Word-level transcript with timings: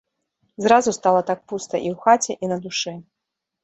Зразу 0.63 0.95
стала 0.99 1.21
так 1.29 1.39
пуста 1.53 1.75
і 1.85 1.95
ў 1.95 2.03
хаце, 2.09 2.31
і 2.45 2.55
на 2.55 2.63
душы. 2.69 3.01